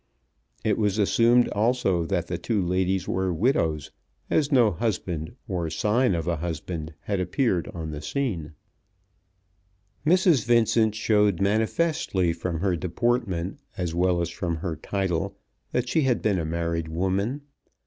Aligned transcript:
It 0.63 0.79
was 0.79 0.97
assumed 0.97 1.47
also 1.49 2.07
that 2.07 2.25
the 2.25 2.39
two 2.39 2.59
ladies 2.59 3.07
were 3.07 3.31
widows, 3.31 3.91
as 4.31 4.51
no 4.51 4.71
husband 4.71 5.35
or 5.47 5.69
sign 5.69 6.15
of 6.15 6.27
a 6.27 6.37
husband 6.37 6.95
had 7.01 7.19
appeared 7.19 7.67
on 7.75 7.91
the 7.91 8.01
scene. 8.01 8.53
Mrs. 10.03 10.43
Vincent 10.45 10.95
showed 10.95 11.39
manifestly 11.39 12.33
from 12.33 12.61
her 12.61 12.75
deportment, 12.75 13.59
as 13.77 13.93
well 13.93 14.21
as 14.21 14.31
from 14.31 14.55
her 14.55 14.75
title, 14.75 15.37
that 15.71 15.87
she 15.87 16.01
had 16.01 16.23
been 16.23 16.39
a 16.39 16.45
married 16.45 16.87
woman. 16.87 17.41